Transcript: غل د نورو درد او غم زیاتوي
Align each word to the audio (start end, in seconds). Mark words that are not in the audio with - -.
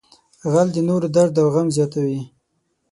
غل 0.51 0.67
د 0.73 0.77
نورو 0.87 1.07
درد 1.15 1.35
او 1.41 1.47
غم 1.53 1.67
زیاتوي 1.75 2.19